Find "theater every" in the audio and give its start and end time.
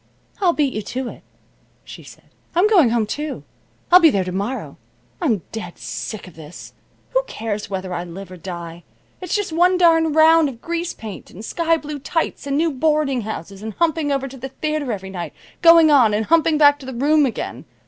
14.49-15.11